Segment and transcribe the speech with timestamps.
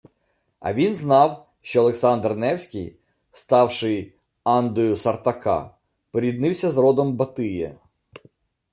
[0.59, 2.95] А він знав, що Олександр Невський,
[3.31, 5.75] ставши андою Сартака,
[6.11, 7.79] поріднився з родом Батия